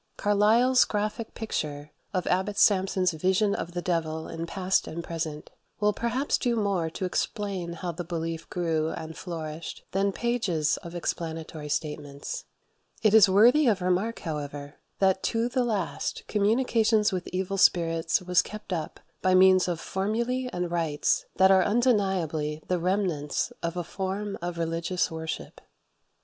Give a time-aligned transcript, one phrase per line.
[0.17, 5.93] Carlyle's graphic picture of Abbot Sampson's vision of the devil in "Past and Present" will
[5.93, 11.69] perhaps do more to explain how the belief grew and flourished than pages of explanatory
[11.69, 12.45] statements.
[13.03, 18.41] It is worthy of remark, however, that to the last, communication with evil spirits was
[18.41, 23.83] kept up by means of formulae and rites that are undeniably the remnants of a
[23.83, 25.61] form of religious worship.